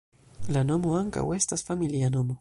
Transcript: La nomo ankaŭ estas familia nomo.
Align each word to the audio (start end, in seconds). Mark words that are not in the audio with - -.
La 0.55 0.63
nomo 0.71 0.95
ankaŭ 1.01 1.27
estas 1.39 1.69
familia 1.71 2.13
nomo. 2.19 2.29